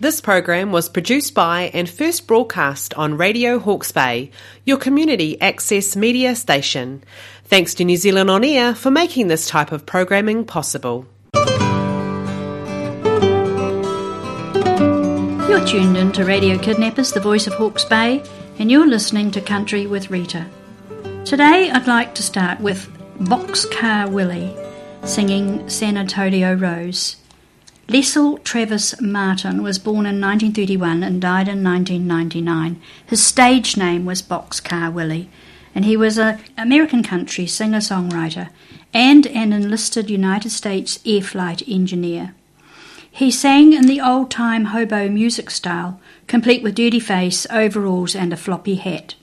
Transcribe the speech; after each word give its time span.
This 0.00 0.20
program 0.20 0.70
was 0.70 0.88
produced 0.88 1.34
by 1.34 1.72
and 1.74 1.90
first 1.90 2.28
broadcast 2.28 2.94
on 2.94 3.16
Radio 3.16 3.58
Hawke's 3.58 3.90
Bay, 3.90 4.30
your 4.64 4.76
community 4.76 5.40
access 5.40 5.96
media 5.96 6.36
station. 6.36 7.02
Thanks 7.46 7.74
to 7.74 7.84
New 7.84 7.96
Zealand 7.96 8.30
On 8.30 8.44
Air 8.44 8.76
for 8.76 8.92
making 8.92 9.26
this 9.26 9.48
type 9.48 9.72
of 9.72 9.86
programming 9.86 10.44
possible. 10.44 11.04
You're 15.48 15.66
tuned 15.66 15.96
in 15.96 16.12
to 16.12 16.24
Radio 16.24 16.56
Kidnappers, 16.58 17.10
the 17.10 17.18
voice 17.18 17.48
of 17.48 17.54
Hawke's 17.54 17.84
Bay, 17.84 18.22
and 18.60 18.70
you're 18.70 18.86
listening 18.86 19.32
to 19.32 19.40
Country 19.40 19.88
with 19.88 20.12
Rita. 20.12 20.46
Today 21.24 21.72
I'd 21.72 21.88
like 21.88 22.14
to 22.14 22.22
start 22.22 22.60
with 22.60 22.88
Boxcar 23.18 24.08
Willie 24.12 24.54
singing 25.04 25.68
San 25.68 25.96
Antonio 25.96 26.54
Rose. 26.54 27.16
Leslie 27.90 28.36
Travis 28.44 29.00
Martin 29.00 29.62
was 29.62 29.78
born 29.78 30.04
in 30.04 30.20
1931 30.20 31.02
and 31.02 31.22
died 31.22 31.48
in 31.48 31.64
1999. 31.64 32.78
His 33.06 33.24
stage 33.24 33.78
name 33.78 34.04
was 34.04 34.20
Boxcar 34.20 34.92
Willie, 34.92 35.30
and 35.74 35.86
he 35.86 35.96
was 35.96 36.18
an 36.18 36.38
American 36.58 37.02
country 37.02 37.46
singer 37.46 37.78
songwriter 37.78 38.50
and 38.92 39.26
an 39.28 39.54
enlisted 39.54 40.10
United 40.10 40.50
States 40.50 40.98
air 41.06 41.22
flight 41.22 41.62
engineer. 41.66 42.34
He 43.10 43.30
sang 43.30 43.72
in 43.72 43.86
the 43.86 44.02
old 44.02 44.30
time 44.30 44.66
hobo 44.66 45.08
music 45.08 45.48
style, 45.48 45.98
complete 46.26 46.62
with 46.62 46.74
dirty 46.74 47.00
face, 47.00 47.46
overalls, 47.48 48.14
and 48.14 48.34
a 48.34 48.36
floppy 48.36 48.74
hat. 48.74 49.14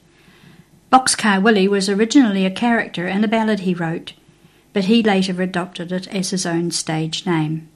Boxcar 0.91 1.39
Willie 1.39 1.67
was 1.67 1.87
originally 1.87 2.47
a 2.47 2.51
character 2.51 3.07
in 3.07 3.23
a 3.23 3.27
ballad 3.27 3.59
he 3.59 3.75
wrote, 3.75 4.13
but 4.73 4.85
he 4.85 5.03
later 5.03 5.39
adopted 5.39 5.91
it 5.91 6.07
as 6.07 6.31
his 6.31 6.47
own 6.47 6.71
stage 6.71 7.27
name. 7.27 7.69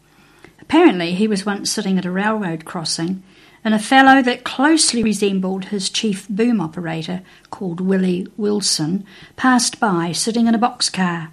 Apparently, 0.70 1.16
he 1.16 1.28
was 1.28 1.48
once 1.48 1.72
sitting 1.72 1.98
at 1.98 2.06
a 2.06 2.12
railroad 2.12 2.64
crossing, 2.64 3.24
and 3.64 3.74
a 3.74 3.80
fellow 3.80 4.22
that 4.22 4.44
closely 4.44 5.02
resembled 5.02 5.66
his 5.66 5.90
chief 5.90 6.30
boom 6.30 6.62
operator, 6.62 7.24
called 7.50 7.82
Willie 7.82 8.28
Wilson, 8.38 9.04
passed 9.36 9.80
by 9.80 10.12
sitting 10.12 10.46
in 10.46 10.54
a 10.54 10.60
boxcar. 10.60 11.30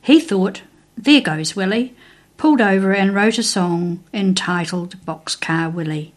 He 0.00 0.20
thought, 0.20 0.62
There 0.96 1.20
goes 1.20 1.56
Willie, 1.56 1.96
pulled 2.36 2.60
over 2.60 2.94
and 2.94 3.12
wrote 3.12 3.36
a 3.36 3.42
song 3.42 4.04
entitled 4.14 4.94
Boxcar 5.04 5.74
Willie. 5.74 6.14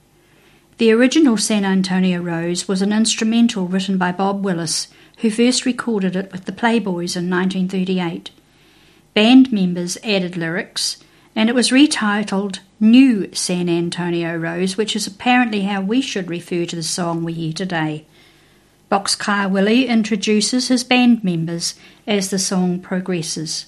The 0.77 0.91
original 0.91 1.37
San 1.37 1.65
Antonio 1.65 2.21
Rose 2.21 2.67
was 2.67 2.83
an 2.83 2.93
instrumental 2.93 3.67
written 3.67 3.97
by 3.97 4.11
Bob 4.11 4.45
Wills, 4.45 4.87
who 5.17 5.31
first 5.31 5.65
recorded 5.65 6.15
it 6.15 6.31
with 6.31 6.45
the 6.45 6.51
Playboys 6.51 7.17
in 7.17 7.27
1938. 7.27 8.29
Band 9.15 9.51
members 9.51 9.97
added 10.03 10.37
lyrics, 10.37 10.97
and 11.35 11.49
it 11.49 11.55
was 11.55 11.69
retitled 11.69 12.59
New 12.79 13.33
San 13.33 13.69
Antonio 13.69 14.35
Rose, 14.35 14.77
which 14.77 14.95
is 14.95 15.07
apparently 15.07 15.61
how 15.61 15.81
we 15.81 16.01
should 16.01 16.29
refer 16.29 16.65
to 16.65 16.75
the 16.75 16.83
song 16.83 17.23
we 17.23 17.33
hear 17.33 17.53
today. 17.53 18.05
Boxcar 18.91 19.49
Willie 19.49 19.85
introduces 19.85 20.67
his 20.67 20.83
band 20.83 21.23
members 21.23 21.75
as 22.05 22.29
the 22.29 22.39
song 22.39 22.79
progresses. 22.79 23.67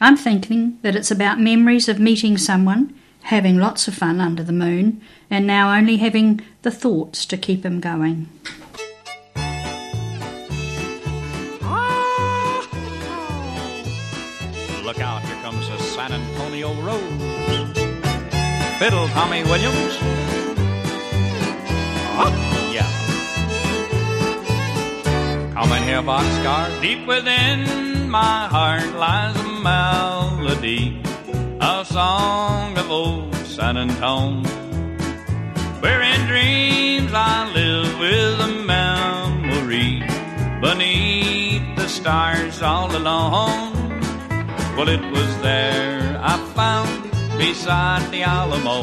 I'm 0.00 0.16
thinking 0.16 0.78
that 0.82 0.94
it's 0.94 1.10
about 1.10 1.40
memories 1.40 1.88
of 1.88 1.98
meeting 1.98 2.36
someone, 2.36 2.94
having 3.22 3.56
lots 3.56 3.88
of 3.88 3.94
fun 3.94 4.20
under 4.20 4.42
the 4.42 4.52
moon, 4.52 5.00
and 5.30 5.46
now 5.46 5.74
only 5.74 5.96
having 5.96 6.42
the 6.62 6.70
thoughts 6.70 7.24
to 7.26 7.38
keep 7.38 7.64
him 7.64 7.80
going. 7.80 8.28
Look 14.84 15.00
out, 15.00 15.22
here 15.22 15.36
comes 15.42 15.68
the 15.68 15.78
San 15.78 16.12
Antonio 16.12 16.35
Rose. 16.64 17.02
Fiddle, 18.78 19.08
Tommy 19.08 19.44
Williams. 19.44 19.98
Ah, 22.18 22.32
yeah. 22.72 22.88
Come 25.52 25.72
in 25.72 25.82
here, 25.82 26.02
boxcar. 26.02 26.80
Deep 26.80 27.06
within 27.06 28.08
my 28.08 28.48
heart 28.48 28.94
lies 28.94 29.36
a 29.36 29.44
melody, 29.44 31.02
a 31.60 31.84
song 31.84 32.78
of 32.78 32.90
old 32.90 33.34
San 33.34 33.76
Antone. 33.76 34.44
Where 35.80 36.00
in 36.00 36.26
dreams 36.26 37.12
I 37.12 37.52
live 37.52 37.98
with 37.98 38.40
a 38.40 38.52
memory 38.64 40.02
beneath 40.62 41.76
the 41.76 41.88
stars 41.88 42.62
all 42.62 42.94
alone. 42.96 43.74
Well, 44.76 44.88
it 44.88 45.00
was 45.12 45.40
there 45.42 45.95
found 46.56 47.02
beside 47.36 48.10
the 48.10 48.22
Alamo 48.22 48.80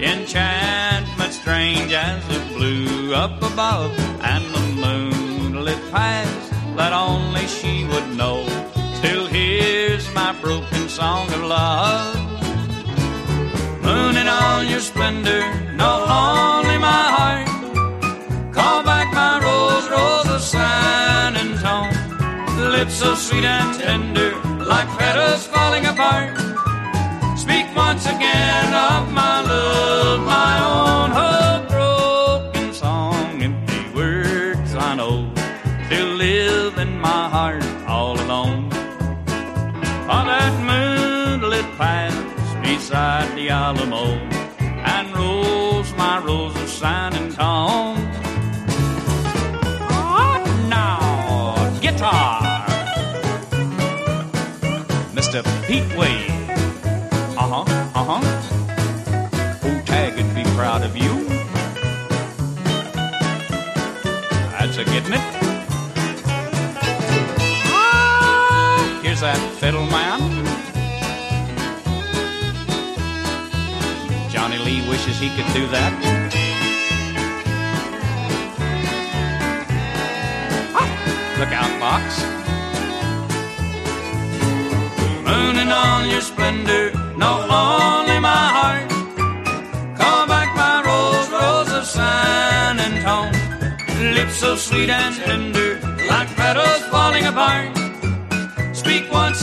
enchantment 0.00 1.30
strange 1.30 1.92
as 1.92 2.24
it 2.30 2.48
blew 2.54 3.14
up 3.14 3.36
above, 3.42 3.92
and 4.22 4.42
the 4.54 4.64
moonlit 4.82 5.78
paths 5.92 6.48
that 6.74 6.94
only 6.94 7.46
she 7.46 7.84
would 7.84 8.08
know. 8.16 8.38
Still 8.94 9.26
hears 9.26 10.04
my 10.14 10.34
broken 10.40 10.88
song 10.88 11.30
of 11.34 11.42
love. 11.42 12.16
Moon 13.82 14.16
in 14.16 14.26
all 14.26 14.62
your 14.64 14.80
splendor, 14.80 15.42
no 15.74 15.92
only 16.00 16.78
my 16.78 17.04
heart. 17.18 17.48
Call 18.54 18.82
back 18.82 19.12
my 19.12 19.34
rose, 19.46 19.86
rose 19.90 20.28
of 20.34 20.40
San 20.40 21.36
Antone 21.36 21.92
Lips 22.72 22.94
so 22.94 23.14
sweet 23.14 23.44
and 23.44 23.78
tender, 23.78 24.34
like 24.64 24.88
petals 24.98 25.46
falling 25.46 25.84
apart. 25.84 26.45
Once 27.96 28.08
again 28.08 28.74
of 28.74 29.10
my 29.10 29.40
love, 29.40 30.20
my 30.20 30.56
own 30.76 31.10
hope 31.18 31.66
broken 31.70 32.74
song. 32.74 33.42
Empty 33.42 33.94
words 33.94 34.74
I 34.74 34.96
know 34.96 35.32
still 35.86 36.08
live 36.08 36.76
in 36.76 37.00
my 37.00 37.26
heart 37.30 37.64
all 37.88 38.20
alone. 38.20 38.64
On 40.12 40.26
that 40.26 40.52
moonlit 40.68 41.64
path 41.78 42.62
beside 42.62 43.34
the 43.34 43.48
Alamo, 43.48 44.04
and 44.60 45.16
rose 45.16 45.90
my 45.94 46.18
rose 46.18 46.54
of 46.54 46.68
San 46.68 47.14
Antone. 47.14 47.96
Oh, 49.88 50.44
now, 50.68 51.80
guitar. 51.80 52.42
Mr. 55.14 55.40
Pete 55.66 55.96
Wade. 55.96 56.25
That 69.26 69.40
fiddle 69.58 69.86
man. 69.86 70.20
Johnny 74.30 74.58
Lee 74.58 74.88
wishes 74.88 75.18
he 75.18 75.28
could 75.36 75.50
do 75.52 75.66
that. 75.74 75.92
Ah, 80.78 80.90
Look 81.40 81.52
out, 81.60 81.72
Box. 81.82 82.06
Moon 85.26 85.56
in 85.62 85.70
all 85.72 86.06
your 86.06 86.20
splendor, 86.20 86.92
know 87.20 87.36
only 87.64 88.20
my 88.20 88.44
heart. 88.58 88.88
Call 89.98 90.22
back 90.34 90.50
my 90.62 90.76
rose, 90.88 91.28
rose 91.38 91.72
of 91.78 91.84
San 91.84 92.78
Antone. 92.78 93.34
Lips 94.14 94.36
so 94.36 94.54
sweet 94.54 94.88
and 94.88 95.16
tender, 95.16 95.80
like 96.08 96.28
petals 96.36 96.82
falling 96.92 97.26
apart. 97.26 97.75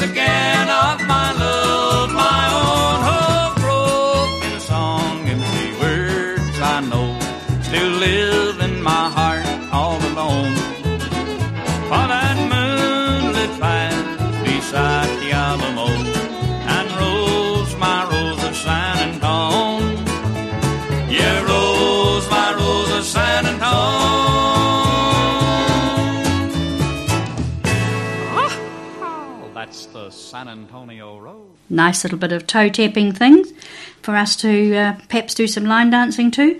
Again 0.03 0.67
of 0.67 1.07
my 1.07 1.31
love, 1.31 2.11
my 2.11 2.43
own 2.61 2.95
hope 3.07 3.55
broken 3.65 4.59
song. 4.59 5.27
Empty 5.29 5.69
words 5.79 6.59
I 6.59 6.81
know 6.91 7.17
still 7.61 7.91
live 8.07 8.59
in 8.59 8.83
my 8.83 9.09
heart 9.17 9.45
all 9.71 9.99
alone. 10.11 10.55
For 11.89 12.03
that 12.13 12.35
moonlit 12.51 13.53
path 13.61 14.43
beside 14.43 15.09
the 15.21 15.31
Alamo 15.31 15.87
and 15.87 16.87
rose 16.99 17.73
my 17.77 18.03
rose 18.11 18.43
of 18.43 18.55
San 18.57 18.97
Antone. 19.07 19.95
Yeah, 21.09 21.42
San 30.33 30.47
Antonio 30.47 31.19
Rose. 31.19 31.45
Nice 31.69 32.03
little 32.03 32.17
bit 32.17 32.31
of 32.31 32.47
toe 32.47 32.67
tapping 32.67 33.11
things 33.11 33.53
for 34.01 34.15
us 34.15 34.35
to 34.37 34.75
uh, 34.75 34.93
perhaps 35.07 35.35
do 35.35 35.45
some 35.45 35.63
line 35.63 35.91
dancing 35.91 36.31
to. 36.31 36.59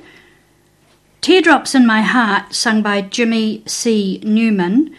Teardrops 1.21 1.73
in 1.73 1.87
My 1.87 2.03
Heart, 2.03 2.53
sung 2.53 2.83
by 2.83 3.01
Jimmy 3.01 3.63
C. 3.65 4.21
Newman, 4.23 4.95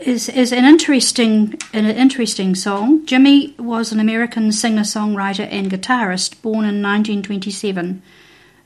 is, 0.00 0.30
is 0.30 0.52
an 0.52 0.64
interesting 0.64 1.58
an 1.74 1.84
interesting 1.84 2.54
song. 2.54 3.04
Jimmy 3.04 3.54
was 3.58 3.92
an 3.92 4.00
American 4.00 4.52
singer 4.52 4.84
songwriter 4.84 5.46
and 5.50 5.70
guitarist 5.70 6.40
born 6.40 6.64
in 6.64 6.80
1927, 6.80 8.02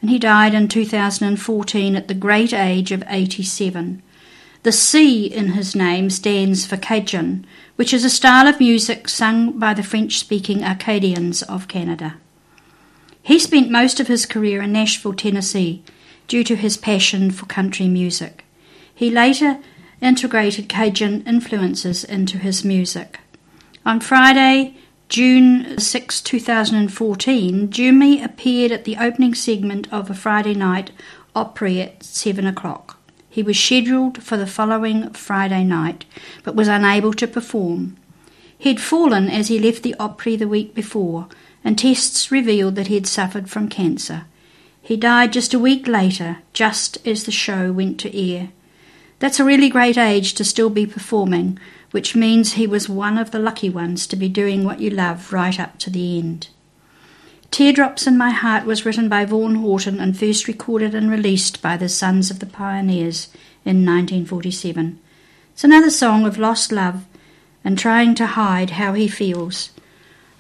and 0.03 0.09
he 0.09 0.21
died 0.21 0.55
in 0.55 0.69
2014 0.69 1.97
at 1.97 2.07
the 2.07 2.15
great 2.15 2.53
age 2.53 2.93
of 2.93 3.03
87. 3.09 4.05
The 4.63 4.71
C 4.71 5.27
in 5.27 5.55
his 5.55 5.75
name 5.75 6.11
stands 6.11 6.65
for 6.65 6.77
Cajun, 6.77 7.45
which 7.83 7.93
is 7.93 8.05
a 8.05 8.09
style 8.09 8.47
of 8.47 8.61
music 8.61 9.09
sung 9.09 9.59
by 9.59 9.75
the 9.75 9.83
French 9.83 10.17
speaking 10.17 10.63
Acadians 10.63 11.43
of 11.43 11.67
Canada. 11.67 12.15
He 13.25 13.41
spent 13.41 13.73
most 13.73 13.99
of 13.99 14.07
his 14.07 14.25
career 14.25 14.63
in 14.63 14.71
Nashville, 14.71 15.15
Tennessee, 15.15 15.83
due 16.29 16.45
to 16.45 16.55
his 16.55 16.77
passion 16.77 17.33
for 17.33 17.47
country 17.47 17.89
music. 17.89 18.45
He 18.95 19.11
later 19.11 19.59
integrated 20.01 20.69
Cajun 20.69 21.25
influences 21.27 22.05
into 22.05 22.39
his 22.39 22.65
music. 22.65 23.19
On 23.85 23.99
Friday, 23.99 24.77
June 25.09 25.77
6, 25.77 26.21
2014, 26.21 27.69
Jimmy 27.69 28.23
appeared 28.23 28.71
at 28.71 28.85
the 28.85 28.97
opening 28.97 29.35
segment 29.35 29.93
of 29.93 30.09
a 30.09 30.15
Friday 30.15 30.55
night 30.55 30.93
Opry 31.35 31.81
at 31.81 32.05
7 32.05 32.47
o'clock. 32.47 33.02
He 33.33 33.43
was 33.43 33.59
scheduled 33.59 34.23
for 34.23 34.37
the 34.37 34.47
following 34.47 35.09
Friday 35.15 35.65
night, 35.65 36.05
but 36.45 36.55
was 36.55 36.69
unable 36.69 37.15
to 37.15 37.27
perform. 37.27 37.97
He'd 38.59 38.79
fallen 38.79 39.31
as 39.31 39.49
he 39.49 39.59
left 39.59 39.83
the 39.83 39.97
Opry 39.99 40.37
the 40.37 40.47
week 40.47 40.75
before, 40.75 41.29
and 41.65 41.79
tests 41.79 42.31
revealed 42.31 42.75
that 42.75 42.89
he 42.89 42.95
had 42.95 43.07
suffered 43.07 43.49
from 43.49 43.71
cancer. 43.71 44.27
He 44.83 44.99
died 44.99 45.33
just 45.33 45.55
a 45.55 45.59
week 45.59 45.89
later, 45.89 46.41
just 46.53 46.99
as 47.07 47.25
the 47.25 47.33
show 47.33 47.73
went 47.73 47.99
to 48.01 48.15
air. 48.15 48.51
That's 49.19 49.41
a 49.41 49.45
really 49.45 49.71
great 49.71 49.97
age 49.97 50.35
to 50.35 50.45
still 50.45 50.69
be 50.69 50.85
performing, 50.85 51.59
which 51.91 52.15
means 52.15 52.53
he 52.53 52.67
was 52.67 52.87
one 52.87 53.17
of 53.17 53.31
the 53.31 53.39
lucky 53.39 53.71
ones 53.71 54.07
to 54.09 54.17
be 54.17 54.29
doing 54.29 54.63
what 54.63 54.81
you 54.81 54.91
love 54.91 55.33
right 55.33 55.59
up 55.59 55.79
to 55.79 55.89
the 55.89 56.19
end. 56.19 56.49
Teardrops 57.53 58.07
in 58.07 58.17
My 58.17 58.31
Heart 58.31 58.65
was 58.65 58.87
written 58.87 59.11
by 59.11 59.27
Vaughan 59.27 59.57
Horton 59.57 60.01
and 60.01 60.19
first 60.19 60.49
recorded 60.49 60.95
and 60.95 61.11
released 61.11 61.61
by 61.61 61.77
the 61.77 61.87
Sons 61.87 62.31
of 62.31 62.39
the 62.39 62.47
Pioneers 62.47 63.29
in 63.63 63.85
1947. 63.85 64.99
It's 65.53 65.63
another 65.63 65.91
song 65.91 66.25
of 66.25 66.39
lost 66.39 66.73
love 66.73 67.05
and 67.63 67.79
trying 67.79 68.15
to 68.15 68.27
hide 68.27 68.71
how 68.71 68.95
he 68.95 69.07
feels. 69.07 69.69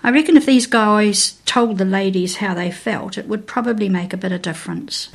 I 0.02 0.10
reckon 0.10 0.38
if 0.38 0.46
these 0.46 0.66
guys 0.66 1.38
told 1.44 1.76
the 1.76 1.84
ladies 1.84 2.36
how 2.36 2.54
they 2.54 2.70
felt, 2.70 3.18
it 3.18 3.28
would 3.28 3.46
probably 3.46 3.90
make 3.90 4.14
a 4.14 4.16
bit 4.16 4.32
of 4.32 4.40
difference. 4.40 5.10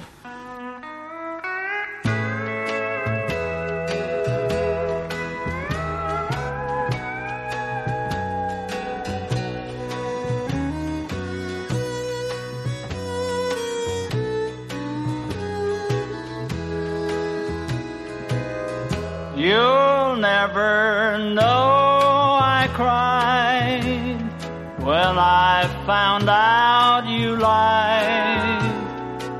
I 25.18 25.68
found 25.86 26.30
out 26.30 27.06
you 27.08 27.36
lied. 27.36 28.62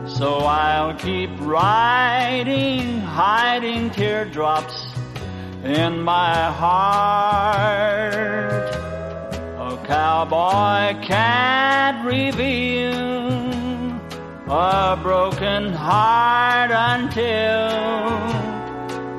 So 0.10 0.40
I'll 0.40 0.96
keep 0.96 1.30
writing, 1.40 3.00
hiding 3.00 3.92
teardrops 3.92 4.88
in 5.64 6.02
my 6.02 6.52
heart. 6.52 8.14
A 9.60 9.78
cowboy 9.86 11.00
can't 11.06 12.06
reveal 12.06 12.98
a 14.50 15.00
broken 15.02 15.74
heart 15.74 16.72
until 16.72 18.08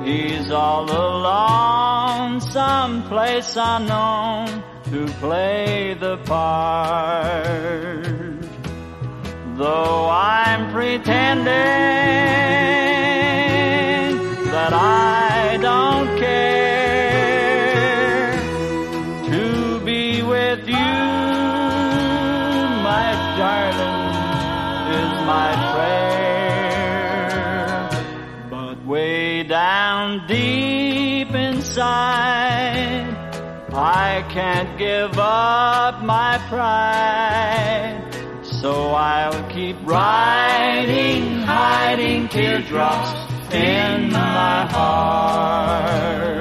He's 0.09 0.51
all 0.51 0.91
alone, 0.91 2.41
someplace 2.41 3.57
unknown, 3.57 4.58
to 4.91 5.07
play 5.21 5.95
the 5.95 6.17
part. 6.19 8.07
Though 9.57 10.09
I'm 10.09 10.73
pretending 10.73 11.78
can't 34.39 34.79
give 34.79 35.19
up 35.19 36.01
my 36.01 36.39
pride. 36.49 38.01
So 38.45 38.93
I'll 38.93 39.43
keep 39.51 39.77
writing, 39.83 41.41
hiding 41.43 42.29
teardrops 42.29 43.11
in 43.53 44.13
my 44.13 44.65
heart. 44.71 46.38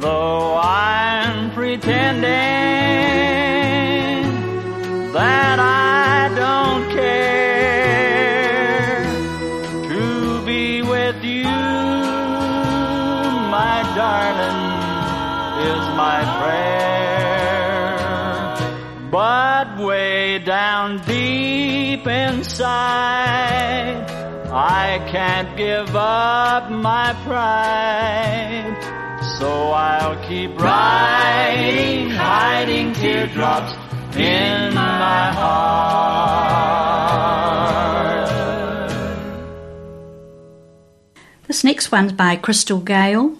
Though 0.00 0.56
I'm 0.56 1.52
pretending 1.52 2.24
that 5.12 5.58
I 5.58 6.32
don't 6.34 6.90
care 6.90 9.04
to 9.90 10.42
be 10.46 10.80
with 10.80 11.22
you, 11.22 11.44
my 13.52 13.82
darling, 13.94 14.60
is 15.68 15.84
my 16.00 16.24
prayer. 16.40 18.00
But 19.10 19.76
way 19.78 20.38
down 20.38 21.02
deep 21.04 22.06
inside, 22.06 24.00
I 24.50 24.98
can't 25.12 25.54
give 25.58 25.94
up 25.94 26.70
my 26.70 27.12
pride. 27.26 28.69
So 29.40 29.70
I'll 29.70 30.22
keep 30.28 30.54
writing, 30.60 32.10
hiding 32.10 32.92
teardrops 32.92 33.72
in 34.14 34.74
my 34.74 35.32
heart. 35.32 35.80
This 41.46 41.64
next 41.64 41.90
one's 41.90 42.12
by 42.12 42.36
Crystal 42.36 42.80
Gayle, 42.80 43.38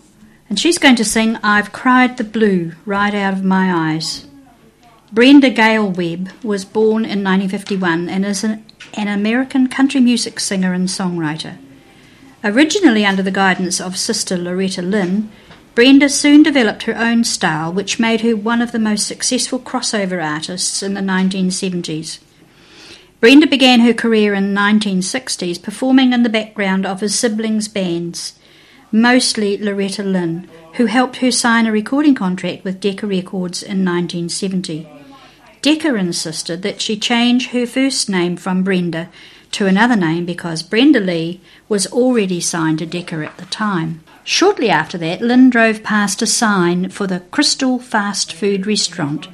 and 0.49 0.59
she's 0.59 0.79
going 0.79 0.97
to 0.97 1.05
sing 1.05 1.37
I've 1.43 1.71
Cried 1.71 2.17
the 2.17 2.25
Blue 2.25 2.73
Right 2.87 3.15
Out 3.15 3.35
of 3.35 3.45
My 3.45 3.93
Eyes. 3.93 4.27
Brenda 5.13 5.51
Gail 5.51 5.91
Webb 5.91 6.31
was 6.43 6.65
born 6.65 7.05
in 7.05 7.23
1951 7.23 8.09
and 8.09 8.25
is 8.25 8.43
an, 8.43 8.65
an 8.95 9.09
American 9.09 9.67
country 9.67 10.01
music 10.01 10.41
singer 10.41 10.73
and 10.73 10.89
songwriter. 10.89 11.59
Originally 12.43 13.05
under 13.05 13.23
the 13.23 13.31
guidance 13.31 13.83
of 13.83 13.99
sister 13.99 14.39
Loretta 14.39 14.81
Lynn, 14.81 15.31
Brenda 15.81 16.11
soon 16.11 16.43
developed 16.43 16.83
her 16.83 16.95
own 16.95 17.25
style, 17.25 17.73
which 17.73 17.99
made 17.99 18.21
her 18.21 18.37
one 18.37 18.61
of 18.61 18.71
the 18.71 18.79
most 18.79 19.07
successful 19.07 19.59
crossover 19.59 20.23
artists 20.23 20.83
in 20.83 20.93
the 20.93 21.01
1970s. 21.01 22.19
Brenda 23.19 23.47
began 23.47 23.81
her 23.81 23.95
career 23.95 24.35
in 24.35 24.53
the 24.53 24.61
1960s 24.61 25.63
performing 25.63 26.13
in 26.13 26.23
the 26.23 26.29
background 26.29 26.85
of 26.85 27.01
her 27.01 27.09
siblings' 27.09 27.67
bands, 27.67 28.39
mostly 28.93 29.57
Loretta 29.57 30.03
Lynn, 30.03 30.51
who 30.75 30.85
helped 30.85 31.17
her 31.17 31.31
sign 31.31 31.67
a 31.67 31.73
recording 31.73 32.15
contract 32.15 32.63
with 32.63 32.79
Decca 32.79 33.07
Records 33.07 33.63
in 33.63 33.83
1970. 33.83 34.87
Decca 35.63 35.95
insisted 35.95 36.61
that 36.61 36.83
she 36.83 36.99
change 36.99 37.53
her 37.53 37.67
first 37.67 38.11
name 38.11 38.37
from 38.37 38.63
Brenda 38.63 39.09
to 39.53 39.65
another 39.65 39.97
name 39.97 40.27
because 40.27 40.63
Brenda 40.63 41.01
Lee 41.01 41.41
was 41.71 41.87
already 41.87 42.39
signed 42.39 42.81
to 42.81 42.85
Decca 42.85 43.25
at 43.25 43.39
the 43.39 43.47
time. 43.47 44.05
Shortly 44.33 44.71
after 44.71 44.97
that, 44.97 45.21
Lynn 45.21 45.51
drove 45.51 45.83
past 45.83 46.23
a 46.23 46.27
sign 46.27 46.91
for 46.91 47.09
the 47.09 47.19
Krystal 47.19 47.83
Fast 47.83 48.33
Food 48.33 48.65
Restaurant 48.65 49.27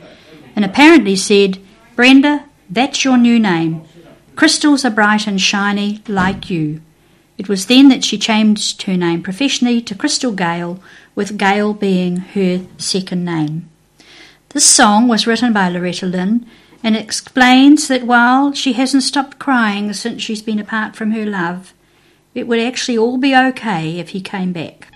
and 0.57 0.65
apparently 0.65 1.15
said, 1.17 1.59
Brenda, 1.95 2.47
that's 2.71 3.05
your 3.05 3.19
new 3.19 3.39
name. 3.39 3.83
Crystals 4.37 4.87
are 4.87 4.91
bright 4.91 5.27
and 5.27 5.39
shiny 5.39 6.03
like 6.09 6.49
you. 6.49 6.81
It 7.37 7.47
was 7.47 7.67
then 7.67 7.91
that 7.91 8.05
she 8.05 8.17
changed 8.17 8.85
her 8.85 8.97
name 8.97 9.23
professionally 9.23 9.83
to 9.83 9.95
Crystal 9.95 10.33
Gayle, 10.33 10.83
with 11.15 11.37
Gale 11.37 11.75
being 11.75 12.17
her 12.17 12.63
second 12.79 13.23
name. 13.23 13.69
This 14.49 14.65
song 14.65 15.09
was 15.09 15.27
written 15.27 15.53
by 15.53 15.69
Loretta 15.69 16.07
Lynn 16.07 16.47
and 16.83 16.97
explains 16.97 17.89
that 17.89 18.07
while 18.07 18.55
she 18.55 18.73
hasn't 18.73 19.03
stopped 19.03 19.39
crying 19.39 19.93
since 19.93 20.23
she's 20.23 20.41
been 20.41 20.59
apart 20.59 20.97
from 20.97 21.11
her 21.11 21.27
love, 21.27 21.75
it 22.37 22.47
would 22.47 22.61
actually 22.61 22.99
all 22.99 23.17
be 23.17 23.35
okay 23.35 23.99
if 23.99 24.11
he 24.11 24.21
came 24.21 24.53
back. 24.53 24.89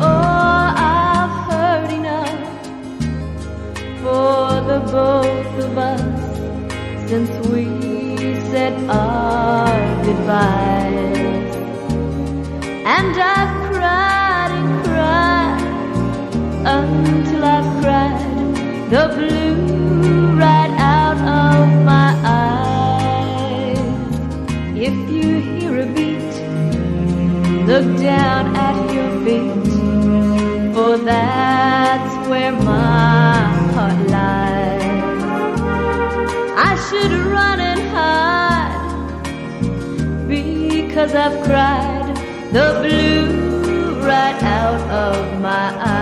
Oh 0.00 0.72
I've 0.88 1.36
heard 1.50 1.90
enough 2.00 2.40
for 4.00 4.62
the 4.70 4.80
both 4.90 5.64
of 5.66 5.76
us 5.76 7.10
since 7.10 7.30
we 7.48 7.66
said 8.50 8.72
our 8.88 10.02
goodbyes. 10.02 11.56
And 12.86 13.20
I've 13.20 13.74
cried 13.74 14.15
until 16.66 17.44
I've 17.44 17.80
cried 17.80 18.20
the 18.90 19.04
blue 19.16 20.36
right 20.36 20.72
out 20.78 21.16
of 21.16 21.84
my 21.84 22.10
eyes. 22.24 23.78
If 24.76 24.96
you 25.10 25.28
hear 25.40 25.72
a 25.80 25.86
beat, 25.86 26.34
look 27.66 27.86
down 28.00 28.56
at 28.56 28.76
your 28.92 29.10
feet, 29.24 29.68
for 30.74 30.96
that's 30.98 32.28
where 32.28 32.52
my 32.52 33.36
heart 33.72 34.00
lies 34.10 34.66
I 36.58 36.74
should 36.88 37.12
run 37.12 37.60
and 37.60 37.80
hide 37.94 38.86
because 40.26 41.14
I've 41.14 41.38
cried 41.44 42.16
the 42.52 42.80
blue 42.82 44.00
right 44.06 44.42
out 44.42 44.80
of 44.90 45.40
my 45.40 45.68
eyes. 45.80 45.95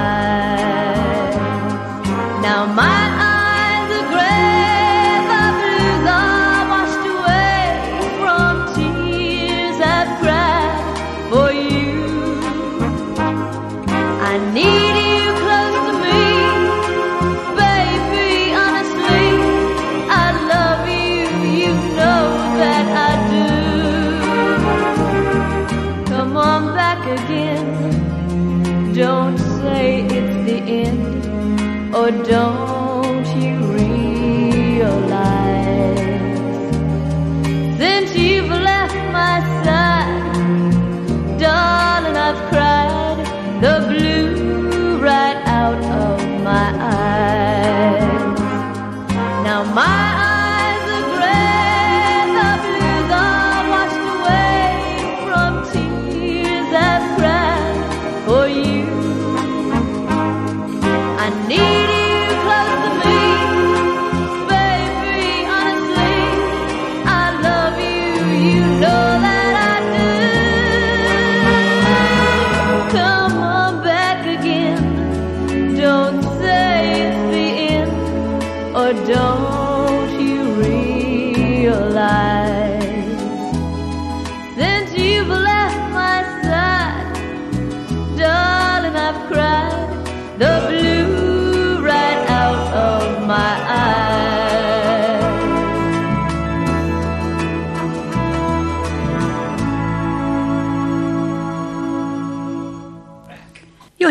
Don't 32.25 32.64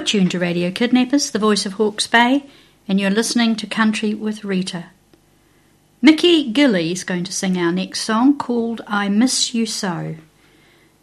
tuned 0.03 0.31
to 0.31 0.39
Radio 0.39 0.69
Kidnappers, 0.69 1.31
the 1.31 1.39
voice 1.39 1.65
of 1.65 1.73
Hawke's 1.73 2.07
Bay, 2.07 2.45
and 2.89 2.99
you're 2.99 3.09
listening 3.09 3.55
to 3.55 3.65
Country 3.65 4.13
with 4.13 4.43
Rita. 4.43 4.87
Mickey 6.01 6.51
Gilley 6.51 6.91
is 6.91 7.05
going 7.05 7.23
to 7.23 7.31
sing 7.31 7.57
our 7.57 7.71
next 7.71 8.01
song 8.01 8.37
called 8.37 8.81
I 8.85 9.07
Miss 9.07 9.53
You 9.53 9.65
So. 9.65 10.15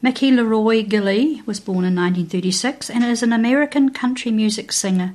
Mickey 0.03 0.31
Leroy 0.31 0.83
Gilley 0.83 1.43
was 1.47 1.61
born 1.61 1.87
in 1.87 1.95
1936 1.95 2.91
and 2.91 3.03
is 3.03 3.23
an 3.23 3.33
American 3.33 3.91
country 3.91 4.31
music 4.31 4.71
singer 4.71 5.15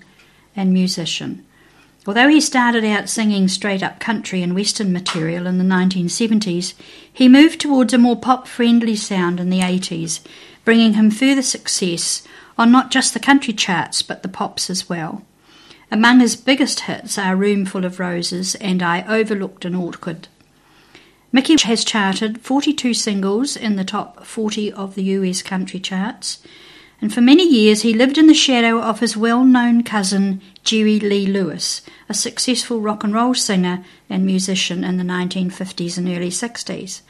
and 0.55 0.73
musician. 0.73 1.45
Although 2.07 2.29
he 2.29 2.41
started 2.41 2.83
out 2.83 3.07
singing 3.07 3.47
straight 3.47 3.83
up 3.83 3.99
country 3.99 4.41
and 4.41 4.55
western 4.55 4.91
material 4.93 5.45
in 5.45 5.59
the 5.59 5.63
1970s, 5.63 6.73
he 7.11 7.27
moved 7.27 7.61
towards 7.61 7.93
a 7.93 7.99
more 7.99 8.19
pop 8.19 8.47
friendly 8.47 8.95
sound 8.95 9.39
in 9.39 9.51
the 9.51 9.59
80s, 9.59 10.21
bringing 10.63 10.93
him 10.93 11.11
further 11.11 11.43
success 11.43 12.23
on 12.57 12.71
not 12.71 12.91
just 12.91 13.13
the 13.13 13.19
country 13.19 13.53
charts 13.53 14.01
but 14.01 14.23
the 14.23 14.29
pops 14.29 14.69
as 14.69 14.89
well. 14.89 15.23
Among 15.91 16.19
his 16.19 16.35
biggest 16.35 16.81
hits 16.81 17.17
are 17.17 17.35
Room 17.35 17.65
Full 17.65 17.85
of 17.85 17.99
Roses 17.99 18.55
and 18.55 18.81
I 18.81 19.03
Overlooked 19.07 19.65
an 19.65 19.75
Orchid. 19.75 20.27
Mickey 21.31 21.57
has 21.63 21.83
charted 21.83 22.41
42 22.41 22.93
singles 22.93 23.55
in 23.57 23.75
the 23.75 23.83
top 23.83 24.25
40 24.25 24.71
of 24.71 24.95
the 24.95 25.03
US 25.03 25.41
country 25.41 25.79
charts, 25.79 26.39
and 27.01 27.13
for 27.13 27.21
many 27.21 27.47
years 27.47 27.81
he 27.81 27.93
lived 27.93 28.17
in 28.17 28.27
the 28.27 28.33
shadow 28.33 28.81
of 28.81 29.01
his 29.01 29.17
well 29.17 29.43
known 29.43 29.83
cousin 29.83 30.41
Jerry 30.63 30.99
Lee 30.99 31.27
Lewis, 31.27 31.81
a 32.07 32.13
successful 32.13 32.79
rock 32.79 33.03
and 33.03 33.13
roll 33.13 33.33
singer 33.33 33.83
and 34.09 34.25
musician 34.25 34.83
in 34.83 34.97
the 34.97 35.03
1950s 35.03 35.97
and 35.97 36.07
early 36.07 36.29
60s. 36.29 37.01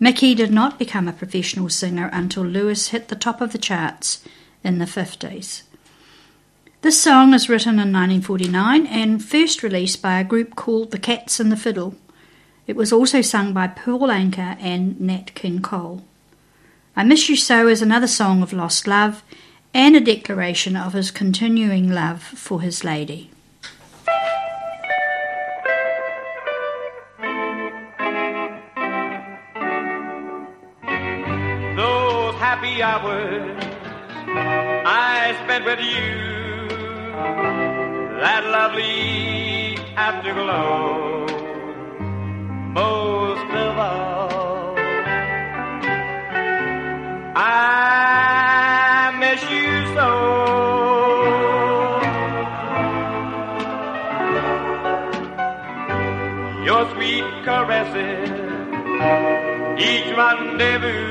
Mickey 0.00 0.34
did 0.34 0.50
not 0.50 0.78
become 0.78 1.06
a 1.06 1.12
professional 1.12 1.68
singer 1.68 2.10
until 2.12 2.44
Lewis 2.44 2.88
hit 2.88 3.08
the 3.08 3.16
top 3.16 3.40
of 3.40 3.52
the 3.52 3.58
charts 3.58 4.24
in 4.62 4.78
the 4.78 4.84
50s. 4.84 5.62
This 6.82 7.00
song 7.00 7.34
is 7.34 7.48
written 7.48 7.74
in 7.74 7.92
1949 7.92 8.86
and 8.86 9.22
first 9.22 9.62
released 9.62 10.00
by 10.00 10.18
a 10.18 10.24
group 10.24 10.56
called 10.56 10.90
the 10.90 10.98
Cats 10.98 11.38
and 11.38 11.52
the 11.52 11.56
Fiddle. 11.56 11.94
It 12.66 12.76
was 12.76 12.92
also 12.92 13.20
sung 13.20 13.52
by 13.52 13.66
Paul 13.66 14.08
Anka 14.08 14.56
and 14.60 14.98
Nat 15.00 15.34
King 15.34 15.60
Cole. 15.60 16.02
I 16.96 17.04
Miss 17.04 17.28
You 17.28 17.36
So 17.36 17.68
is 17.68 17.82
another 17.82 18.06
song 18.06 18.42
of 18.42 18.52
lost 18.52 18.86
love 18.86 19.22
and 19.74 19.94
a 19.94 20.00
declaration 20.00 20.76
of 20.76 20.94
his 20.94 21.10
continuing 21.10 21.90
love 21.90 22.22
for 22.22 22.60
his 22.60 22.82
lady. 22.82 23.30
those 31.76 32.34
happy 32.34 32.82
hours 32.82 33.69
I 34.32 35.34
spent 35.44 35.64
with 35.64 35.80
you, 35.80 36.68
that 38.20 38.44
lovely 38.46 39.76
afterglow, 39.96 41.26
most 42.72 43.50
of 43.54 43.78
all, 43.78 44.74
I 47.36 49.16
miss 49.18 49.42
you 49.50 49.86
so. 49.96 50.10
Your 56.64 56.88
sweet 56.94 57.24
caresses 57.44 58.30
each 59.80 60.16
rendezvous. 60.16 61.09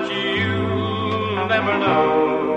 Much 0.00 0.10
you'll 0.12 1.46
never 1.46 1.78
know. 1.78 2.49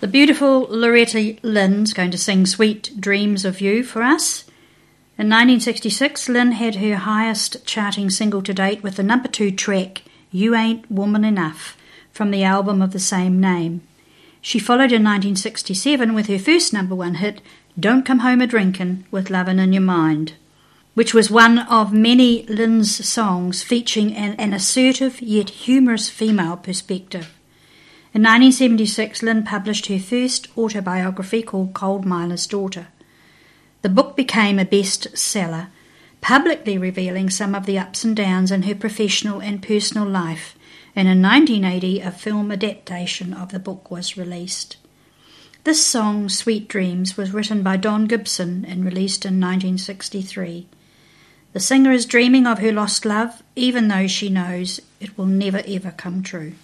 The 0.00 0.06
beautiful 0.06 0.68
Loretta 0.70 1.38
Lynn's 1.42 1.92
going 1.92 2.12
to 2.12 2.18
sing 2.18 2.46
Sweet 2.46 3.00
Dreams 3.00 3.44
of 3.44 3.60
You 3.60 3.82
for 3.82 4.04
us. 4.04 4.44
In 5.18 5.26
1966, 5.26 6.28
Lynn 6.28 6.52
had 6.52 6.76
her 6.76 6.94
highest 6.94 7.66
charting 7.66 8.08
single 8.08 8.40
to 8.42 8.54
date 8.54 8.80
with 8.84 8.94
the 8.94 9.02
number 9.02 9.26
two 9.26 9.50
track, 9.50 10.02
You 10.30 10.54
Ain't 10.54 10.88
Woman 10.88 11.24
Enough, 11.24 11.76
from 12.12 12.30
the 12.30 12.44
album 12.44 12.80
of 12.80 12.92
the 12.92 13.00
same 13.00 13.40
name. 13.40 13.80
She 14.40 14.60
followed 14.60 14.92
in 14.92 15.02
1967 15.02 16.14
with 16.14 16.28
her 16.28 16.38
first 16.38 16.72
number 16.72 16.94
one 16.94 17.14
hit, 17.14 17.40
Don't 17.76 18.06
Come 18.06 18.20
Home 18.20 18.40
a 18.40 18.46
Drinkin' 18.46 19.04
with 19.10 19.30
Lovin' 19.30 19.58
in 19.58 19.72
Your 19.72 19.82
Mind, 19.82 20.34
which 20.94 21.12
was 21.12 21.28
one 21.28 21.58
of 21.58 21.92
many 21.92 22.44
Lynn's 22.44 23.04
songs 23.04 23.64
featuring 23.64 24.14
an, 24.14 24.36
an 24.36 24.52
assertive 24.52 25.20
yet 25.20 25.50
humorous 25.50 26.08
female 26.08 26.56
perspective. 26.56 27.34
In 28.14 28.22
1976, 28.22 29.22
Lynn 29.22 29.42
published 29.42 29.86
her 29.86 29.98
first 29.98 30.48
autobiography 30.56 31.42
called 31.42 31.74
Coal 31.74 32.00
Miner's 32.02 32.46
Daughter. 32.46 32.88
The 33.82 33.90
book 33.90 34.16
became 34.16 34.58
a 34.58 34.64
bestseller, 34.64 35.68
publicly 36.22 36.78
revealing 36.78 37.28
some 37.28 37.54
of 37.54 37.66
the 37.66 37.78
ups 37.78 38.04
and 38.04 38.16
downs 38.16 38.50
in 38.50 38.62
her 38.62 38.74
professional 38.74 39.40
and 39.40 39.62
personal 39.62 40.06
life, 40.06 40.56
and 40.96 41.06
in 41.06 41.20
1980, 41.20 42.00
a 42.00 42.10
film 42.10 42.50
adaptation 42.50 43.34
of 43.34 43.52
the 43.52 43.58
book 43.58 43.90
was 43.90 44.16
released. 44.16 44.78
This 45.64 45.84
song, 45.84 46.30
Sweet 46.30 46.66
Dreams, 46.66 47.18
was 47.18 47.34
written 47.34 47.62
by 47.62 47.76
Don 47.76 48.06
Gibson 48.06 48.64
and 48.64 48.86
released 48.86 49.26
in 49.26 49.34
1963. 49.34 50.66
The 51.52 51.60
singer 51.60 51.92
is 51.92 52.06
dreaming 52.06 52.46
of 52.46 52.60
her 52.60 52.72
lost 52.72 53.04
love, 53.04 53.42
even 53.54 53.88
though 53.88 54.06
she 54.06 54.30
knows 54.30 54.80
it 54.98 55.18
will 55.18 55.26
never 55.26 55.62
ever 55.66 55.90
come 55.90 56.22
true. 56.22 56.54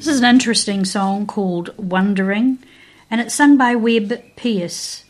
This 0.00 0.14
is 0.14 0.20
an 0.20 0.34
interesting 0.34 0.86
song 0.86 1.26
called 1.26 1.76
Wondering, 1.76 2.56
and 3.10 3.20
it's 3.20 3.34
sung 3.34 3.58
by 3.58 3.74
Webb 3.74 4.18
Pierce. 4.34 5.04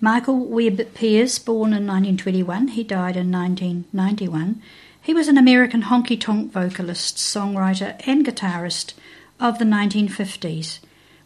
Michael 0.00 0.46
Webb 0.46 0.94
Pierce, 0.94 1.38
born 1.38 1.74
in 1.74 1.86
1921, 1.86 2.68
he 2.68 2.82
died 2.82 3.18
in 3.18 3.30
1991. 3.30 4.62
He 5.02 5.12
was 5.12 5.28
an 5.28 5.36
American 5.36 5.82
honky 5.82 6.18
tonk 6.18 6.52
vocalist, 6.52 7.18
songwriter, 7.18 8.00
and 8.06 8.24
guitarist 8.24 8.94
of 9.38 9.58
the 9.58 9.66
1950s, 9.66 10.78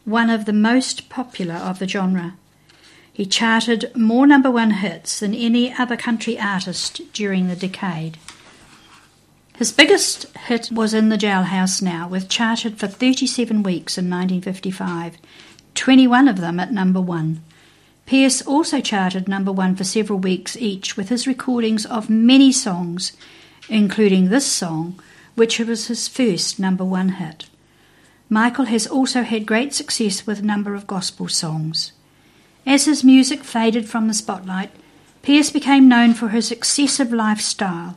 one 0.05 0.29
of 0.29 0.45
the 0.45 0.53
most 0.53 1.09
popular 1.09 1.55
of 1.55 1.79
the 1.79 1.87
genre. 1.87 2.35
He 3.13 3.27
charted 3.27 3.95
more 3.95 4.27
number 4.27 4.51
one 4.51 4.73
hits 4.73 5.21
than 5.21 5.35
any 5.35 5.73
other 5.73 5.97
country 5.97 6.37
artist 6.37 7.01
during 7.13 7.47
the 7.47 7.55
decade. 7.55 8.19
His 9.57 9.71
biggest 9.71 10.27
hit 10.37 10.71
was 10.73 10.93
in 10.95 11.11
the 11.11 11.17
jailhouse 11.17 11.81
now, 11.81 12.09
with 12.09 12.29
charted 12.29 12.77
for 12.77 12.89
37 12.89 13.63
weeks 13.63 13.97
in 13.97 14.11
1955, 14.11 15.17
21 15.75 16.27
of 16.27 16.41
them 16.41 16.59
at 16.59 16.73
number 16.73 17.01
one. 17.01 17.41
Pierce 18.05 18.43
also 18.43 18.81
charted 18.81 19.29
number 19.29 19.53
one 19.53 19.77
for 19.77 19.85
several 19.85 20.19
weeks 20.19 20.57
each 20.57 20.97
with 20.97 21.09
his 21.09 21.29
recordings 21.29 21.87
of 21.87 22.11
many 22.11 22.51
songs, 22.51 23.13
including 23.69 24.29
this 24.29 24.51
song, 24.51 25.01
which 25.37 25.61
was 25.61 25.87
his 25.87 26.09
first 26.09 26.59
number 26.59 26.85
one 26.85 27.11
hit. 27.11 27.47
Michael 28.29 28.65
has 28.65 28.89
also 28.89 29.23
had 29.23 29.47
great 29.47 29.73
success 29.73 30.27
with 30.27 30.41
a 30.41 30.45
number 30.45 30.75
of 30.75 30.89
gospel 30.89 31.29
songs. 31.29 31.93
As 32.67 32.87
his 32.87 33.05
music 33.05 33.45
faded 33.45 33.89
from 33.89 34.09
the 34.09 34.15
spotlight, 34.15 34.71
Pierce 35.23 35.51
became 35.51 35.89
known 35.89 36.13
for 36.13 36.31
his 36.31 36.51
excessive 36.51 37.13
lifestyle. 37.13 37.97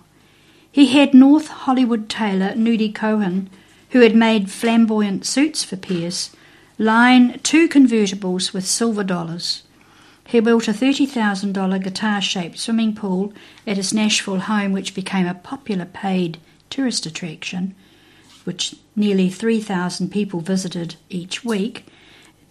He 0.78 0.90
had 0.90 1.16
North 1.16 1.48
Hollywood 1.48 2.08
tailor 2.08 2.54
Nudie 2.54 2.94
Cohn, 2.94 3.50
who 3.90 4.02
had 4.02 4.16
made 4.16 4.52
flamboyant 4.52 5.26
suits 5.26 5.64
for 5.64 5.76
Pierce, 5.76 6.30
line 6.78 7.40
two 7.42 7.68
convertibles 7.68 8.54
with 8.54 8.64
silver 8.64 9.04
dollars. 9.04 9.64
He 10.28 10.40
built 10.40 10.68
a 10.68 10.74
$30,000 10.74 11.84
guitar 11.84 12.22
shaped 12.22 12.60
swimming 12.60 12.94
pool 12.94 13.34
at 13.66 13.78
his 13.78 13.92
Nashville 13.92 14.42
home, 14.42 14.72
which 14.72 14.94
became 14.94 15.26
a 15.26 15.34
popular 15.34 15.86
paid 15.86 16.38
tourist 16.70 17.08
attraction, 17.08 17.74
which 18.44 18.76
nearly 18.96 19.32
3,000 19.32 20.12
people 20.12 20.42
visited 20.42 20.96
each 21.10 21.44
week, 21.44 21.88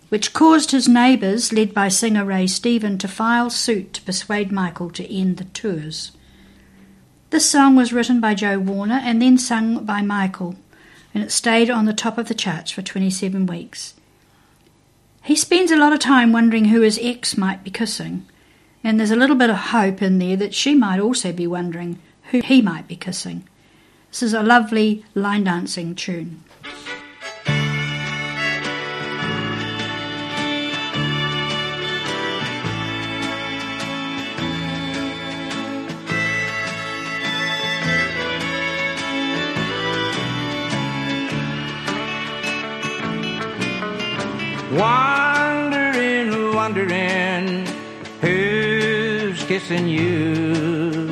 which 0.08 0.32
caused 0.32 0.72
his 0.72 0.88
neighbours, 0.88 1.52
led 1.52 1.72
by 1.72 1.86
singer 1.86 2.24
Ray 2.24 2.48
Stephen, 2.48 2.98
to 2.98 3.06
file 3.06 3.50
suit 3.50 3.92
to 3.92 4.02
persuade 4.02 4.50
Michael 4.50 4.90
to 4.90 5.08
end 5.08 5.36
the 5.36 5.44
tours. 5.44 6.10
This 7.36 7.50
song 7.50 7.76
was 7.76 7.92
written 7.92 8.18
by 8.18 8.32
Joe 8.32 8.58
Werner 8.58 8.98
and 9.04 9.20
then 9.20 9.36
sung 9.36 9.84
by 9.84 10.00
Michael, 10.00 10.56
and 11.12 11.22
it 11.22 11.30
stayed 11.30 11.68
on 11.68 11.84
the 11.84 11.92
top 11.92 12.16
of 12.16 12.28
the 12.28 12.34
charts 12.34 12.70
for 12.70 12.80
27 12.80 13.44
weeks. 13.44 13.92
He 15.22 15.36
spends 15.36 15.70
a 15.70 15.76
lot 15.76 15.92
of 15.92 15.98
time 15.98 16.32
wondering 16.32 16.64
who 16.64 16.80
his 16.80 16.98
ex 17.02 17.36
might 17.36 17.62
be 17.62 17.70
kissing, 17.70 18.24
and 18.82 18.98
there's 18.98 19.10
a 19.10 19.16
little 19.16 19.36
bit 19.36 19.50
of 19.50 19.56
hope 19.56 20.00
in 20.00 20.18
there 20.18 20.38
that 20.38 20.54
she 20.54 20.74
might 20.74 20.98
also 20.98 21.30
be 21.30 21.46
wondering 21.46 21.98
who 22.30 22.40
he 22.40 22.62
might 22.62 22.88
be 22.88 22.96
kissing. 22.96 23.46
This 24.08 24.22
is 24.22 24.32
a 24.32 24.42
lovely 24.42 25.04
line 25.14 25.44
dancing 25.44 25.94
tune. 25.94 26.42
Wondering, 46.66 47.64
who's 48.20 49.38
kissing 49.44 49.86
you. 49.86 51.08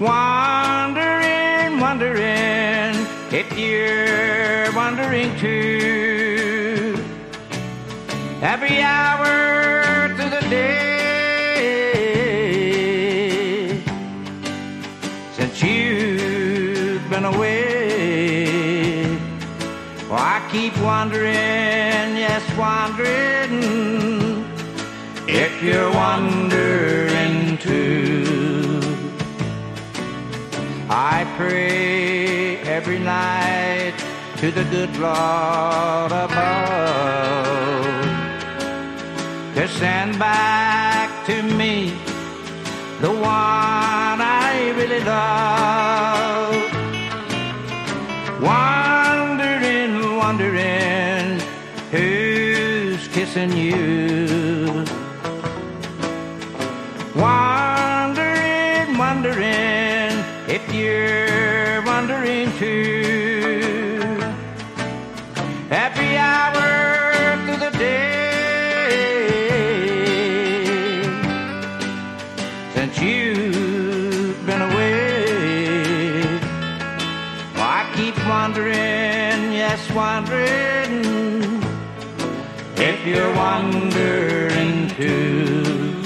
Wondering, 0.00 1.78
wondering 1.78 3.06
if 3.30 3.56
you're 3.56 4.74
wondering 4.74 5.30
too. 5.38 6.98
Every 8.42 8.82
hour 8.82 10.08
through 10.16 10.30
the 10.30 10.40
day 10.50 10.80
since 15.34 15.62
you've 15.62 17.08
been 17.08 17.26
away. 17.26 19.04
Well, 20.08 20.18
I 20.18 20.42
keep 20.50 20.76
wondering, 20.78 21.69
wondering 22.60 24.44
if 25.26 25.52
you're 25.62 25.92
wondering 26.04 27.56
too. 27.58 28.80
I 30.90 31.24
pray 31.38 32.58
every 32.76 32.98
night 32.98 33.94
to 34.40 34.50
the 34.50 34.64
good 34.64 34.92
Lord 34.98 36.12
above 36.24 36.60
to 39.54 39.68
send 39.80 40.18
back 40.18 41.08
to 41.26 41.42
me 41.42 41.74
the 43.00 43.10
one 43.10 44.18
I 44.20 44.72
really 44.76 45.02
love. 45.04 46.54
Wondering, 48.42 48.79
kissing 53.32 53.56
you. 53.56 54.84
Wondering, 57.14 58.98
wondering 58.98 60.18
if 60.48 60.74
you're 60.74 61.80
wondering 61.84 62.50
too. 62.58 64.18
Every 65.70 66.16
hour 66.16 67.36
through 67.44 67.60
the 67.66 67.70
day 67.78 68.96
since 72.74 72.98
you've 73.00 74.44
been 74.44 74.62
away. 74.62 76.24
Well, 77.54 77.70
I 77.78 77.92
keep 77.94 78.16
wondering, 78.26 79.52
yes, 79.52 79.88
wondering 79.92 80.59
if 83.02 83.06
you're 83.06 83.34
wondering 83.34 84.88
too. 84.90 85.96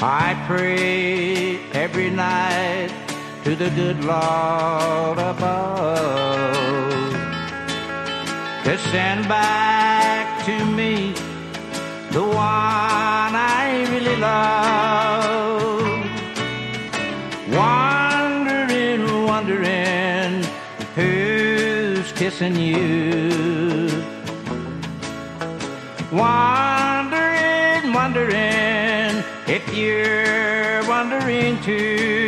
I 0.00 0.34
pray 0.46 1.60
every 1.72 2.08
night 2.08 2.90
to 3.44 3.54
the 3.54 3.68
good 3.70 4.02
Lord 4.04 5.18
above 5.18 6.37
to 8.68 8.76
send 8.90 9.26
back 9.26 10.44
to 10.44 10.62
me 10.66 11.14
the 12.10 12.22
one 12.22 12.36
I 12.36 13.86
really 13.88 14.16
love. 14.16 15.80
Wondering, 17.60 19.24
wondering 19.24 20.44
who's 20.94 22.12
kissing 22.12 22.56
you. 22.56 23.88
Wondering, 26.12 27.94
wondering 27.94 29.24
if 29.46 29.64
you're 29.74 30.86
wondering 30.86 31.58
too. 31.62 32.27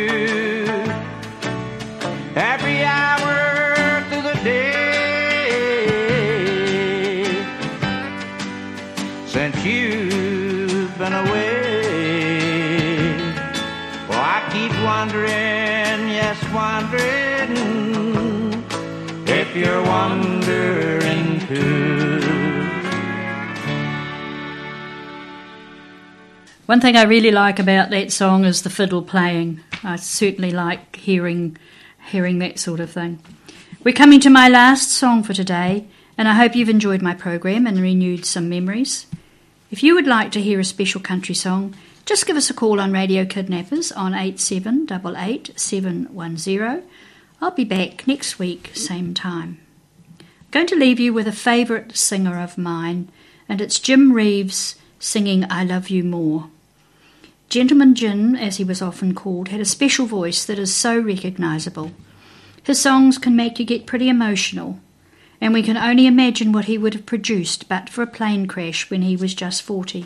Wondering 16.91 18.63
if 19.27 19.55
you're 19.55 19.81
too. 21.47 22.21
One 26.65 26.79
thing 26.79 26.95
I 26.95 27.03
really 27.03 27.31
like 27.31 27.59
about 27.59 27.89
that 27.89 28.11
song 28.11 28.45
is 28.45 28.61
the 28.61 28.69
fiddle 28.69 29.01
playing. 29.01 29.61
I 29.83 29.97
certainly 29.97 30.51
like 30.51 30.95
hearing 30.95 31.57
hearing 32.09 32.39
that 32.39 32.59
sort 32.59 32.79
of 32.79 32.91
thing. 32.91 33.19
We're 33.83 33.93
coming 33.93 34.19
to 34.21 34.29
my 34.29 34.49
last 34.49 34.91
song 34.91 35.23
for 35.23 35.33
today, 35.33 35.87
and 36.17 36.27
I 36.27 36.33
hope 36.33 36.55
you've 36.55 36.69
enjoyed 36.69 37.01
my 37.01 37.13
program 37.13 37.67
and 37.67 37.79
renewed 37.79 38.25
some 38.25 38.49
memories. 38.49 39.05
If 39.69 39.83
you 39.83 39.95
would 39.95 40.07
like 40.07 40.31
to 40.31 40.41
hear 40.41 40.59
a 40.59 40.65
special 40.65 41.01
country 41.01 41.35
song, 41.35 41.75
just 42.05 42.25
give 42.25 42.35
us 42.35 42.49
a 42.49 42.53
call 42.53 42.79
on 42.79 42.91
Radio 42.91 43.25
Kidnappers 43.25 43.91
on 43.91 44.13
8788710. 44.13 46.83
I'll 47.39 47.51
be 47.51 47.63
back 47.63 48.07
next 48.07 48.39
week, 48.39 48.71
same 48.73 49.13
time. 49.13 49.59
I'm 50.19 50.25
going 50.51 50.67
to 50.67 50.75
leave 50.75 50.99
you 50.99 51.13
with 51.13 51.27
a 51.27 51.31
favourite 51.31 51.95
singer 51.95 52.39
of 52.39 52.57
mine, 52.57 53.09
and 53.47 53.61
it's 53.61 53.79
Jim 53.79 54.13
Reeves 54.13 54.75
singing 54.99 55.45
I 55.49 55.63
Love 55.63 55.89
You 55.89 56.03
More. 56.03 56.49
Gentleman 57.49 57.95
Jim, 57.95 58.35
as 58.35 58.57
he 58.57 58.63
was 58.63 58.81
often 58.81 59.13
called, 59.13 59.49
had 59.49 59.59
a 59.59 59.65
special 59.65 60.05
voice 60.05 60.45
that 60.45 60.59
is 60.59 60.73
so 60.73 60.97
recognisable. 60.97 61.91
His 62.63 62.79
songs 62.79 63.17
can 63.17 63.35
make 63.35 63.59
you 63.59 63.65
get 63.65 63.85
pretty 63.85 64.09
emotional, 64.09 64.79
and 65.39 65.53
we 65.53 65.63
can 65.63 65.77
only 65.77 66.07
imagine 66.07 66.51
what 66.51 66.65
he 66.65 66.77
would 66.77 66.93
have 66.93 67.05
produced 67.05 67.67
but 67.67 67.89
for 67.89 68.03
a 68.03 68.07
plane 68.07 68.47
crash 68.47 68.89
when 68.89 69.01
he 69.01 69.15
was 69.15 69.33
just 69.33 69.63
40. 69.63 70.05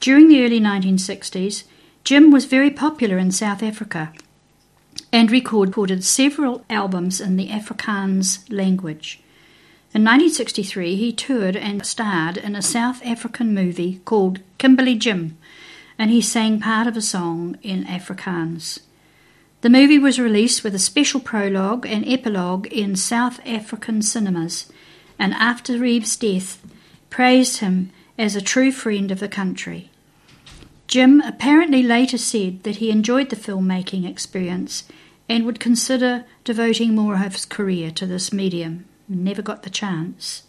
During 0.00 0.28
the 0.28 0.44
early 0.44 0.60
1960s, 0.60 1.64
Jim 2.04 2.30
was 2.30 2.44
very 2.44 2.70
popular 2.70 3.18
in 3.18 3.30
South 3.30 3.62
Africa 3.62 4.12
and 5.12 5.30
recorded 5.30 6.04
several 6.04 6.64
albums 6.68 7.20
in 7.20 7.36
the 7.36 7.48
Afrikaans 7.48 8.40
language. 8.50 9.20
In 9.94 10.02
1963, 10.02 10.96
he 10.96 11.12
toured 11.12 11.56
and 11.56 11.86
starred 11.86 12.36
in 12.36 12.56
a 12.56 12.62
South 12.62 13.00
African 13.06 13.54
movie 13.54 14.00
called 14.04 14.40
Kimberley 14.58 14.96
Jim, 14.96 15.38
and 15.96 16.10
he 16.10 16.20
sang 16.20 16.60
part 16.60 16.88
of 16.88 16.96
a 16.96 17.00
song 17.00 17.56
in 17.62 17.84
Afrikaans. 17.84 18.80
The 19.60 19.70
movie 19.70 19.98
was 19.98 20.18
released 20.18 20.64
with 20.64 20.74
a 20.74 20.80
special 20.80 21.20
prologue 21.20 21.86
and 21.86 22.06
epilogue 22.06 22.66
in 22.66 22.96
South 22.96 23.40
African 23.46 24.02
cinemas, 24.02 24.70
and 25.18 25.32
after 25.34 25.78
Reeves' 25.78 26.16
death, 26.16 26.60
praised 27.08 27.60
him 27.60 27.90
as 28.18 28.36
a 28.36 28.42
true 28.42 28.72
friend 28.72 29.10
of 29.10 29.20
the 29.20 29.28
country. 29.28 29.90
Jim 30.86 31.20
apparently 31.22 31.82
later 31.82 32.18
said 32.18 32.62
that 32.62 32.76
he 32.76 32.90
enjoyed 32.90 33.30
the 33.30 33.36
filmmaking 33.36 34.08
experience 34.08 34.84
and 35.28 35.44
would 35.44 35.58
consider 35.58 36.24
devoting 36.44 36.94
more 36.94 37.14
of 37.14 37.32
his 37.32 37.44
career 37.44 37.90
to 37.90 38.06
this 38.06 38.32
medium. 38.32 38.84
Never 39.08 39.42
got 39.42 39.62
the 39.62 39.70
chance. 39.70 40.42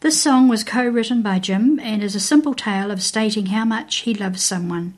This 0.00 0.20
song 0.20 0.48
was 0.48 0.64
co 0.64 0.84
written 0.84 1.22
by 1.22 1.38
Jim 1.38 1.78
and 1.78 2.02
is 2.02 2.16
a 2.16 2.20
simple 2.20 2.54
tale 2.54 2.90
of 2.90 3.02
stating 3.02 3.46
how 3.46 3.64
much 3.64 3.98
he 3.98 4.14
loves 4.14 4.42
someone. 4.42 4.94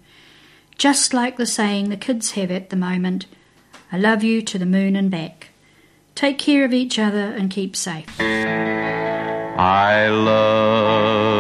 Just 0.79 1.13
like 1.13 1.37
the 1.37 1.47
saying 1.47 1.91
the 1.91 1.97
kids 1.97 2.33
have 2.33 2.51
at 2.51 2.71
the 2.71 2.77
moment 2.77 3.27
I 3.93 3.99
love 3.99 4.25
you 4.25 4.43
to 4.43 4.59
the 4.59 4.67
moon 4.67 4.97
and 4.97 5.11
back. 5.11 5.51
Take 6.15 6.39
care 6.39 6.65
of 6.65 6.73
each 6.73 6.99
other 6.99 7.19
and 7.19 7.51
keep 7.51 7.77
safe. 7.77 8.09
I 9.57 10.09
love 10.09 11.34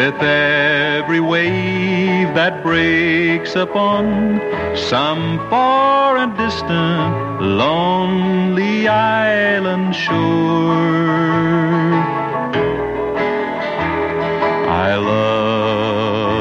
with 0.00 0.22
every 0.22 1.20
wave 1.20 2.28
that 2.34 2.62
breaks 2.62 3.54
upon 3.54 4.40
some 4.74 5.38
far 5.50 6.16
and 6.16 6.34
distant 6.38 7.42
lonely 7.42 8.88
island 8.88 9.94
shore. 9.94 10.72
I 14.86 14.96
love 15.12 16.40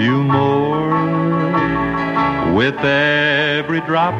you 0.00 0.22
more 0.22 0.94
with 2.54 2.78
every 2.78 3.82
drop 3.82 4.14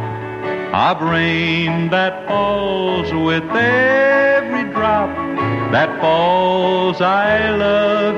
of 0.75 1.01
rain 1.01 1.89
that 1.89 2.29
falls 2.29 3.11
with 3.11 3.49
every 3.57 4.65
drop 4.71 5.09
that 5.73 6.01
falls 6.01 7.01
I 7.01 7.51
love 7.51 8.10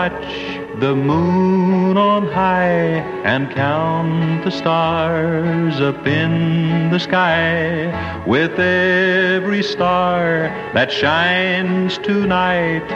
watch 0.00 0.32
the 0.80 0.94
moon 0.94 1.98
on 1.98 2.22
high 2.26 3.02
and 3.32 3.50
count 3.50 4.42
the 4.46 4.50
stars 4.50 5.78
up 5.78 6.06
in 6.06 6.88
the 6.90 6.98
sky. 6.98 8.24
With 8.26 8.58
every 8.58 9.62
star 9.62 10.48
that 10.72 10.90
shines 10.90 11.98
tonight 11.98 12.86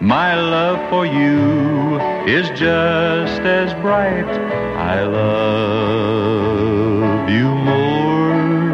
my 0.00 0.34
love 0.34 0.80
for 0.88 1.04
you 1.04 2.00
is 2.38 2.48
just 2.58 3.42
as 3.58 3.74
bright. 3.82 4.32
I 4.94 4.96
love 5.18 6.08
you 7.38 7.48
more. 7.70 8.72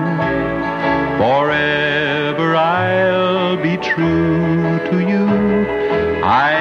Forever 1.23 2.49
I'll 2.55 3.57
be 3.57 3.77
true 3.79 4.79
to 4.91 4.97
you. 5.13 5.27
I 6.25 6.53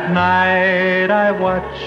At 0.00 0.12
night 0.12 1.10
I 1.10 1.30
watch 1.30 1.78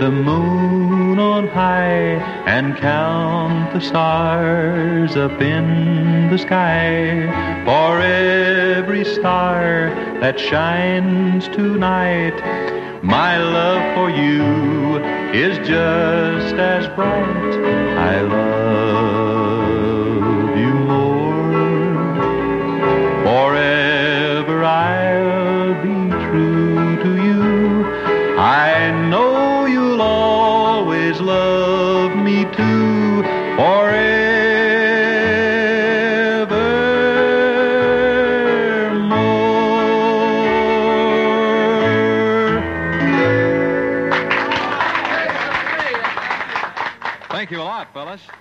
the 0.00 0.10
moon 0.10 1.18
on 1.18 1.46
high 1.46 2.16
and 2.46 2.74
count 2.78 3.74
the 3.74 3.82
stars 3.82 5.14
up 5.14 5.42
in 5.42 6.30
the 6.30 6.38
sky. 6.38 7.26
For 7.66 8.00
every 8.00 9.04
star 9.04 9.90
that 10.22 10.40
shines 10.40 11.48
tonight, 11.48 12.38
my 13.04 13.36
love 13.36 13.94
for 13.94 14.08
you 14.08 14.96
is 15.34 15.58
just 15.58 16.54
as 16.54 16.86
bright. 16.96 17.54
I 17.98 18.22
love 18.22 18.59
fellas. 48.00 48.39